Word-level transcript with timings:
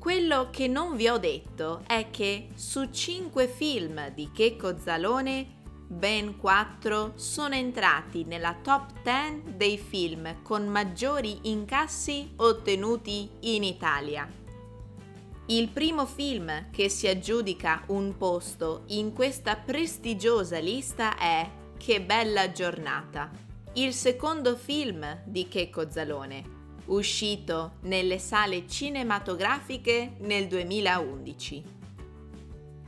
Quello 0.00 0.48
che 0.50 0.66
non 0.66 0.96
vi 0.96 1.06
ho 1.06 1.16
detto 1.16 1.82
è 1.86 2.08
che 2.10 2.48
su 2.56 2.90
cinque 2.90 3.46
film 3.46 4.12
di 4.14 4.32
Checco 4.32 4.76
Zalone, 4.78 5.60
ben 5.86 6.38
quattro 6.38 7.12
sono 7.14 7.54
entrati 7.54 8.24
nella 8.24 8.56
top 8.60 9.00
10 9.00 9.54
dei 9.56 9.78
film 9.78 10.42
con 10.42 10.66
maggiori 10.66 11.38
incassi 11.42 12.32
ottenuti 12.34 13.30
in 13.42 13.62
Italia. 13.62 14.28
Il 15.46 15.68
primo 15.68 16.04
film 16.04 16.68
che 16.72 16.88
si 16.88 17.06
aggiudica 17.06 17.84
un 17.86 18.16
posto 18.16 18.82
in 18.86 19.12
questa 19.12 19.54
prestigiosa 19.54 20.58
lista 20.58 21.16
è 21.16 21.48
Che 21.76 22.02
bella 22.02 22.50
giornata 22.50 23.46
il 23.78 23.94
secondo 23.94 24.56
film 24.56 25.20
di 25.22 25.46
Checco 25.46 25.88
Zalone, 25.88 26.42
uscito 26.86 27.74
nelle 27.82 28.18
sale 28.18 28.66
cinematografiche 28.66 30.16
nel 30.18 30.48
2011. 30.48 31.64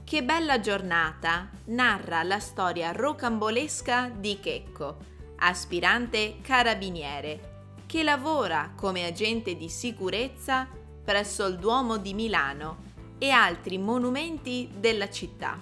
Che 0.02 0.24
bella 0.24 0.58
giornata 0.58 1.48
narra 1.66 2.24
la 2.24 2.40
storia 2.40 2.90
rocambolesca 2.90 4.08
di 4.08 4.40
Checco, 4.40 4.96
aspirante 5.36 6.38
carabiniere, 6.40 7.74
che 7.86 8.02
lavora 8.02 8.72
come 8.74 9.06
agente 9.06 9.54
di 9.54 9.68
sicurezza 9.68 10.66
presso 11.04 11.46
il 11.46 11.58
Duomo 11.58 11.98
di 11.98 12.14
Milano 12.14 12.88
e 13.16 13.30
altri 13.30 13.78
monumenti 13.78 14.68
della 14.76 15.08
città. 15.08 15.56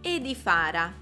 E 0.00 0.20
di 0.20 0.34
Fara, 0.34 0.92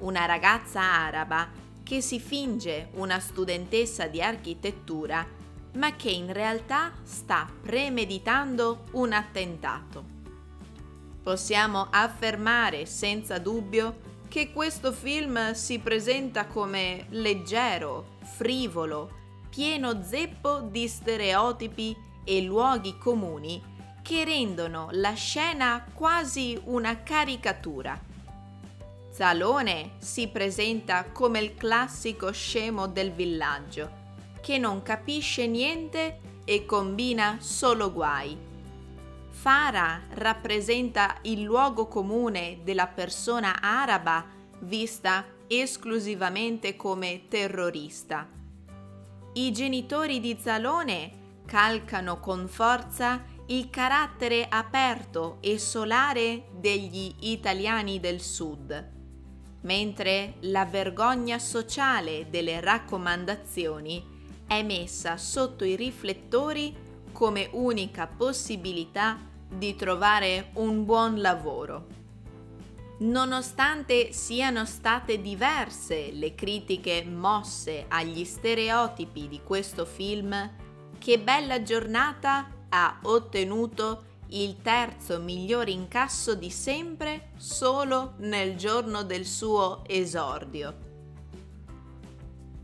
una 0.00 0.26
ragazza 0.26 0.82
araba 0.82 1.61
che 1.82 2.00
si 2.00 2.20
finge 2.20 2.88
una 2.94 3.18
studentessa 3.18 4.06
di 4.06 4.22
architettura, 4.22 5.26
ma 5.74 5.96
che 5.96 6.10
in 6.10 6.32
realtà 6.32 6.92
sta 7.02 7.50
premeditando 7.62 8.84
un 8.92 9.12
attentato. 9.12 10.04
Possiamo 11.22 11.86
affermare 11.90 12.86
senza 12.86 13.38
dubbio 13.38 14.10
che 14.28 14.52
questo 14.52 14.92
film 14.92 15.52
si 15.52 15.78
presenta 15.78 16.46
come 16.46 17.06
leggero, 17.10 18.16
frivolo, 18.22 19.20
pieno 19.50 20.02
zeppo 20.02 20.60
di 20.60 20.88
stereotipi 20.88 21.96
e 22.24 22.42
luoghi 22.42 22.96
comuni 22.98 23.62
che 24.02 24.24
rendono 24.24 24.88
la 24.92 25.12
scena 25.12 25.84
quasi 25.92 26.58
una 26.64 27.02
caricatura 27.02 28.10
Zalone 29.12 29.96
si 29.98 30.28
presenta 30.28 31.04
come 31.12 31.38
il 31.38 31.54
classico 31.54 32.32
scemo 32.32 32.86
del 32.86 33.12
villaggio, 33.12 34.00
che 34.40 34.56
non 34.56 34.82
capisce 34.82 35.46
niente 35.46 36.18
e 36.46 36.64
combina 36.64 37.36
solo 37.38 37.92
guai. 37.92 38.34
Fara 39.28 40.00
rappresenta 40.14 41.18
il 41.22 41.42
luogo 41.42 41.88
comune 41.88 42.60
della 42.64 42.86
persona 42.86 43.60
araba 43.60 44.24
vista 44.60 45.26
esclusivamente 45.46 46.74
come 46.74 47.24
terrorista. 47.28 48.26
I 49.34 49.52
genitori 49.52 50.20
di 50.20 50.38
Zalone 50.40 51.40
calcano 51.44 52.18
con 52.18 52.48
forza 52.48 53.24
il 53.48 53.68
carattere 53.68 54.46
aperto 54.48 55.36
e 55.40 55.58
solare 55.58 56.44
degli 56.54 57.14
italiani 57.20 58.00
del 58.00 58.22
sud 58.22 59.00
mentre 59.62 60.34
la 60.40 60.64
vergogna 60.64 61.38
sociale 61.38 62.26
delle 62.30 62.60
raccomandazioni 62.60 64.02
è 64.46 64.62
messa 64.62 65.16
sotto 65.16 65.64
i 65.64 65.76
riflettori 65.76 66.74
come 67.12 67.48
unica 67.52 68.06
possibilità 68.06 69.18
di 69.48 69.76
trovare 69.76 70.50
un 70.54 70.84
buon 70.84 71.20
lavoro. 71.20 71.86
Nonostante 72.98 74.12
siano 74.12 74.64
state 74.64 75.20
diverse 75.20 76.12
le 76.12 76.34
critiche 76.34 77.04
mosse 77.04 77.86
agli 77.88 78.24
stereotipi 78.24 79.28
di 79.28 79.40
questo 79.42 79.84
film, 79.84 80.60
Che 80.98 81.18
bella 81.18 81.64
giornata 81.64 82.48
ha 82.68 83.00
ottenuto 83.02 84.11
il 84.32 84.62
terzo 84.62 85.18
miglior 85.18 85.68
incasso 85.68 86.34
di 86.34 86.50
sempre 86.50 87.30
solo 87.36 88.14
nel 88.18 88.56
giorno 88.56 89.02
del 89.02 89.26
suo 89.26 89.82
esordio. 89.86 90.90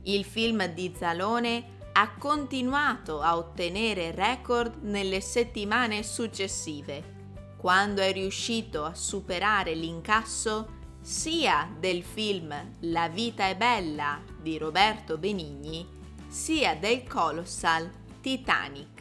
Il 0.04 0.24
film 0.24 0.66
di 0.68 0.94
Zalone 0.96 1.76
ha 1.92 2.14
continuato 2.16 3.20
a 3.20 3.36
ottenere 3.36 4.12
record 4.12 4.82
nelle 4.82 5.20
settimane 5.20 6.02
successive, 6.02 7.16
quando 7.58 8.00
è 8.00 8.12
riuscito 8.12 8.84
a 8.84 8.94
superare 8.94 9.74
l'incasso 9.74 10.76
sia 11.00 11.74
del 11.78 12.02
film 12.02 12.54
La 12.80 13.08
vita 13.08 13.46
è 13.46 13.56
bella 13.56 14.22
di 14.40 14.56
Roberto 14.58 15.18
Benigni, 15.18 15.86
sia 16.28 16.76
del 16.76 17.06
colossal 17.06 17.90
Titanic. 18.20 18.97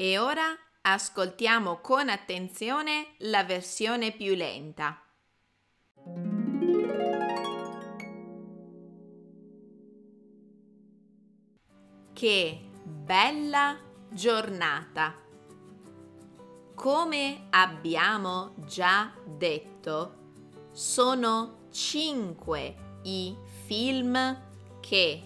E 0.00 0.16
ora 0.16 0.56
ascoltiamo 0.82 1.80
con 1.80 2.08
attenzione 2.08 3.14
la 3.22 3.42
versione 3.42 4.12
più 4.12 4.36
lenta. 4.36 5.02
Che 12.12 12.70
bella 12.84 13.76
giornata! 14.08 15.16
Come 16.76 17.46
abbiamo 17.50 18.54
già 18.58 19.12
detto, 19.26 20.68
sono 20.70 21.66
cinque 21.72 23.00
i 23.02 23.36
film 23.66 24.42
che 24.78 25.22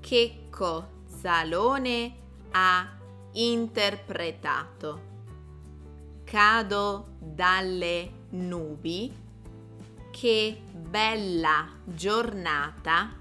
Checco 0.00 1.04
Zalone 1.06 2.16
ha 2.50 2.97
interpretato. 3.32 5.06
Cado 6.24 7.16
dalle 7.18 8.26
nubi, 8.30 9.26
che 10.10 10.62
bella 10.72 11.68
giornata, 11.84 13.16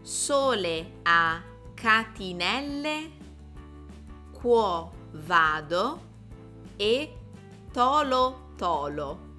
sole 0.00 0.98
a 1.02 1.42
catinelle, 1.72 3.10
quo 4.32 4.92
vado 5.12 6.00
e 6.76 7.16
tolo 7.72 8.52
tolo. 8.56 9.32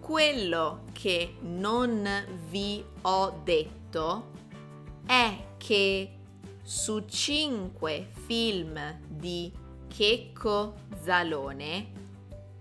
Quello 0.00 0.84
che 0.92 1.36
non 1.40 2.08
vi 2.48 2.84
ho 3.02 3.40
detto 3.44 4.30
è 5.06 5.54
che 5.56 6.19
su 6.70 7.04
cinque 7.08 8.10
film 8.12 8.78
di 9.08 9.52
Checco 9.88 10.74
Zalone, 11.02 11.90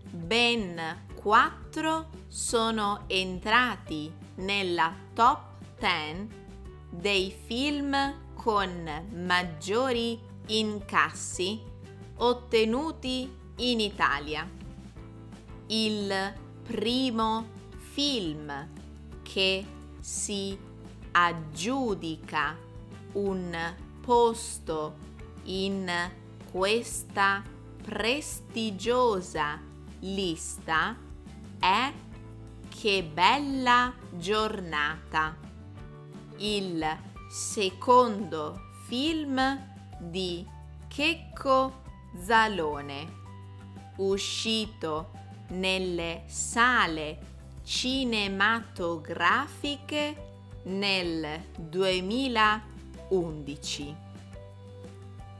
ben 0.09 1.06
quattro 1.13 2.09
sono 2.25 3.03
entrati 3.06 4.11
nella 4.38 4.95
top 5.13 5.59
10 5.77 6.27
dei 6.89 7.31
film 7.45 8.33
con 8.33 9.06
maggiori 9.13 10.19
incassi 10.47 11.61
ottenuti 12.15 13.31
in 13.57 13.79
Italia. 13.79 14.50
Il 15.67 16.33
primo 16.63 17.47
film 17.77 18.69
che 19.21 19.63
si 20.00 20.57
aggiudica 21.11 22.57
un 23.11 23.88
posto 24.01 24.96
in 25.44 25.90
questa 26.51 27.44
prestigiosa 27.81 29.62
lista 30.00 30.96
è 31.60 31.94
Che 32.69 33.04
bella 33.04 33.94
giornata, 34.12 35.36
il 36.38 36.86
secondo 37.30 38.60
film 38.88 39.68
di 40.00 40.48
Checco 40.88 41.81
Zalone, 42.22 43.18
uscito 43.98 45.12
nelle 45.50 46.24
sale 46.28 47.19
cinematografiche 47.63 50.28
nel 50.63 51.44
2011. 53.09 53.95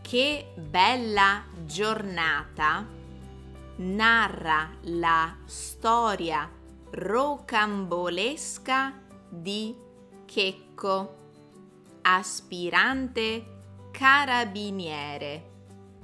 Che 0.02 0.52
bella 0.56 1.44
giornata 1.66 2.86
narra 3.76 4.72
la 4.82 5.36
storia 5.46 6.50
rocambolesca 6.90 8.94
di 9.30 9.76
Checco, 10.26 11.18
aspirante 12.02 13.58
carabiniere 13.92 15.48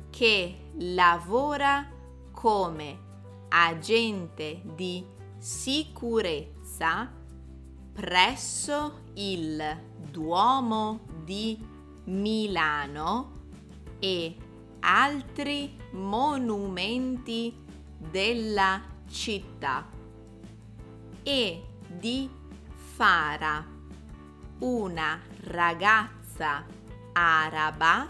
che 0.09 0.69
lavora 0.77 1.89
come 2.31 3.03
agente 3.49 4.61
di 4.75 5.05
sicurezza 5.37 7.11
presso 7.93 9.01
il 9.13 9.79
Duomo 10.11 11.14
di 11.25 11.57
Milano 12.05 13.31
e 13.99 14.35
altri 14.79 15.75
monumenti 15.91 17.53
della 17.97 18.81
città. 19.09 19.89
E 21.23 21.63
di 21.87 22.29
Fara, 22.95 23.65
una 24.59 25.19
ragazza 25.41 26.63
araba 27.13 28.07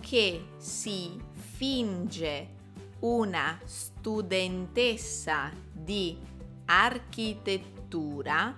che 0.00 0.46
si 0.56 1.20
finge 1.32 2.54
una 3.00 3.58
studentessa 3.64 5.50
di 5.72 6.16
architettura 6.66 8.56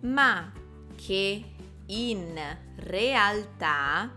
ma 0.00 0.52
che 0.94 1.44
in 1.88 2.40
realtà 2.76 4.10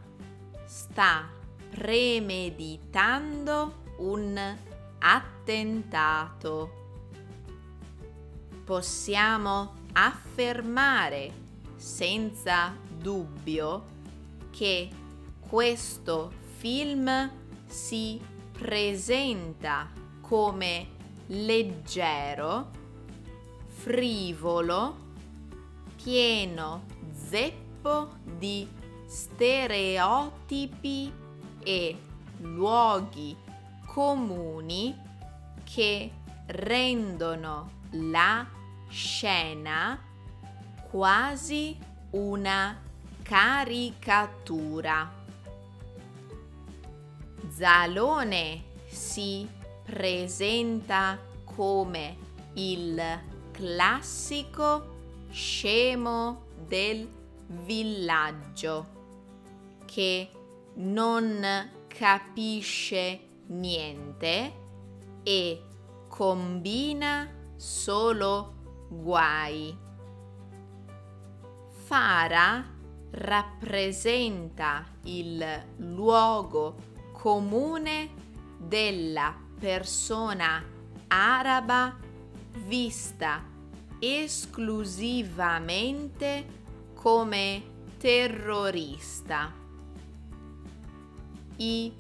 sta 0.66 1.28
premeditando 1.70 3.84
un 3.98 4.58
attentato. 5.00 6.80
Possiamo 8.64 9.74
affermare 9.94 11.32
senza 11.76 12.76
dubbio 12.98 13.86
che 14.52 14.88
questo 15.40 16.32
film 16.58 17.32
si 17.66 18.22
presenta 18.52 19.90
come 20.22 20.88
leggero, 21.28 22.70
frivolo, 23.68 24.98
pieno 25.96 27.00
zeppo 27.32 28.10
di 28.38 28.68
stereotipi 29.08 31.10
e 31.64 31.98
luoghi 32.40 33.38
comuni 33.88 34.94
che 35.64 36.12
rendono 36.48 37.72
la 37.92 38.46
scena 38.90 39.98
quasi 40.90 41.78
una 42.12 42.78
caricatura. 43.22 45.10
Zalone 47.48 48.64
si 48.88 49.48
presenta 49.86 51.18
come 51.46 52.18
il 52.56 53.02
classico 53.52 54.90
scemo 55.32 56.48
del 56.68 57.21
villaggio 57.66 59.00
che 59.86 60.30
non 60.76 61.70
capisce 61.88 63.20
niente 63.48 64.54
e 65.24 65.64
combina 66.08 67.28
solo 67.56 68.54
guai. 68.90 69.76
Fara 71.86 72.64
rappresenta 73.12 74.86
il 75.04 75.46
luogo 75.78 76.76
comune 77.12 78.10
della 78.58 79.36
persona 79.60 80.64
araba 81.08 81.98
vista 82.66 83.44
esclusivamente 84.00 86.60
come 87.02 87.64
terrorista. 87.98 89.52
I 91.56 91.92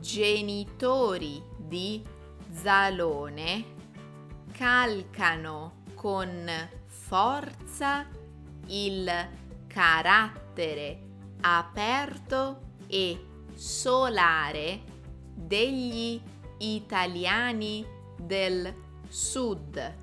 genitori 0.00 1.40
di 1.56 2.02
Zalone 2.50 3.64
calcano 4.50 5.84
con 5.94 6.50
forza 6.86 8.08
il 8.66 9.28
carattere 9.68 11.02
aperto 11.42 12.60
e 12.88 13.26
solare 13.54 14.82
degli 15.34 16.20
italiani 16.58 17.86
del 18.16 18.74
sud 19.06 19.94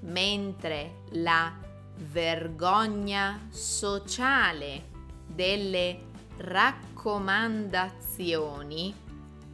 mentre 0.00 1.02
la 1.10 1.64
vergogna 1.96 3.48
sociale 3.50 4.94
delle 5.26 6.04
raccomandazioni 6.36 8.94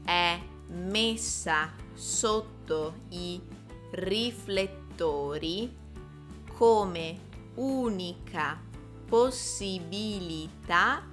è 0.04 0.38
messa 0.68 1.70
sotto 1.94 2.94
i 3.10 3.40
riflettori 3.92 5.74
come 6.56 7.18
unica 7.54 8.60
possibilità 9.06 11.06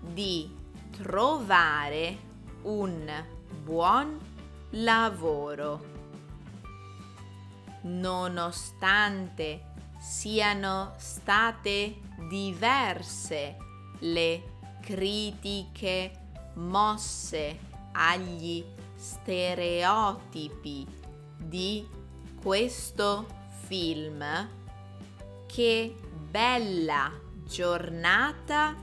di 0.00 0.54
trovare 0.90 2.18
un 2.62 3.24
buon 3.62 4.18
lavoro. 4.70 5.90
Nonostante 7.82 9.71
siano 10.02 10.94
state 10.96 12.00
diverse 12.28 13.56
le 14.00 14.42
critiche 14.80 16.10
mosse 16.54 17.56
agli 17.92 18.64
stereotipi 18.96 20.84
di 21.38 21.86
questo 22.42 23.26
film, 23.66 24.24
che 25.46 25.94
bella 26.28 27.12
giornata 27.44 28.74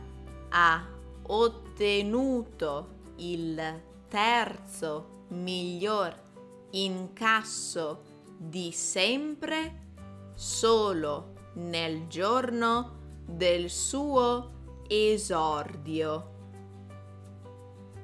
ha 0.47 0.87
ottenuto 1.23 2.95
il 3.17 3.81
terzo 4.07 5.25
miglior 5.27 6.15
incasso 6.71 8.03
di 8.37 8.71
sempre 8.71 9.88
solo 10.39 11.33
nel 11.55 12.07
giorno 12.07 13.23
del 13.25 13.69
suo 13.69 14.83
esordio. 14.87 16.37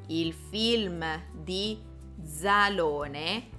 Il 0.07 0.33
film 0.33 1.05
di 1.31 1.81
Zalone 2.21 3.49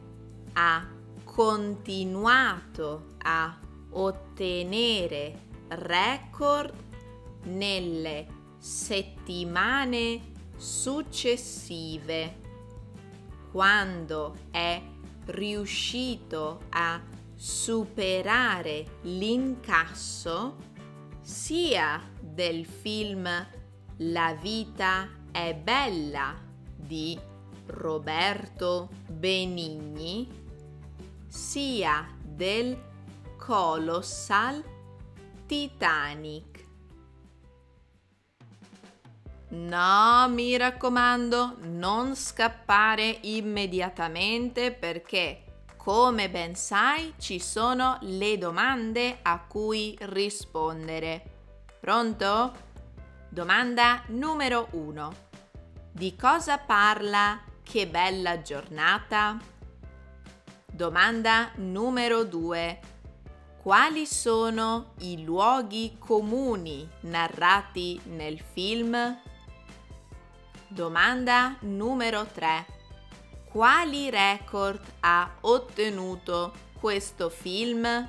ha 0.53 0.87
continuato 1.25 3.15
a 3.23 3.59
ottenere 3.93 5.45
record 5.69 6.75
nelle 7.45 8.27
settimane 8.59 10.33
successive 10.55 12.41
quando 13.51 14.37
è 14.51 14.83
riuscito 15.25 16.61
a 16.69 17.01
superare 17.37 19.01
l'incasso 19.03 20.57
sia 21.21 22.03
del 22.19 22.65
film 22.65 23.29
La 23.99 24.35
vita 24.41 25.09
è 25.31 25.55
bella 25.55 26.35
di 26.75 27.19
Roberto 27.67 28.89
Benigni, 29.07 30.29
sia 31.27 32.07
del 32.23 32.77
Colossal 33.37 34.63
Titanic. 35.47 36.65
No, 39.49 40.29
mi 40.29 40.57
raccomando, 40.57 41.57
non 41.61 42.17
scappare 42.17 43.19
immediatamente 43.23 44.73
perché 44.73 45.46
come 45.87 46.29
ben 46.29 46.57
sai, 46.57 47.15
ci 47.17 47.39
sono 47.39 47.99
le 48.01 48.39
domande 48.39 49.21
a 49.23 49.39
cui 49.39 49.97
rispondere. 50.01 51.23
Pronto? 51.79 52.53
Domanda 53.29 54.03
numero 54.09 54.67
1. 54.73 55.15
Di 55.93 56.17
cosa 56.17 56.59
parla 56.59 57.41
Che 57.63 57.87
bella 57.87 58.43
giornata? 58.43 59.39
Domanda 60.67 61.53
numero 61.55 62.25
2. 62.25 62.81
Quali 63.63 64.07
sono 64.07 64.95
i 65.03 65.23
luoghi 65.23 65.99
comuni 66.01 66.89
narrati 67.03 68.01
nel 68.07 68.41
film? 68.41 69.21
Domanda 70.67 71.55
numero 71.61 72.27
3 72.27 72.75
quali 73.57 74.11
record 74.11 74.83
ha 75.01 75.31
ottenuto 75.41 76.53
questo 76.79 77.31
film? 77.31 78.07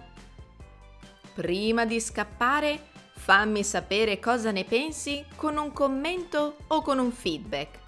Prima 1.34 1.86
di 1.86 2.02
scappare, 2.02 2.90
fammi 3.16 3.64
sapere 3.64 4.20
cosa 4.20 4.52
ne 4.52 4.66
pensi 4.66 5.26
con 5.38 5.56
un 5.56 5.72
commento 5.72 6.58
o 6.68 6.82
con 6.82 7.00
un 7.00 7.14
feedback. 7.14 7.80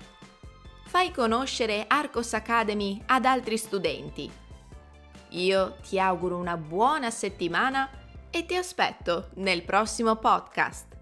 Fai 0.86 1.12
conoscere 1.12 1.84
Arcos 1.86 2.32
Academy 2.32 3.04
ad 3.08 3.26
altri 3.26 3.58
studenti. 3.58 4.32
Io 5.32 5.76
ti 5.86 6.00
auguro 6.00 6.38
una 6.38 6.56
buona 6.56 7.10
settimana 7.10 7.90
e 8.30 8.46
ti 8.46 8.56
aspetto 8.56 9.32
nel 9.34 9.64
prossimo 9.64 10.16
podcast. 10.16 10.99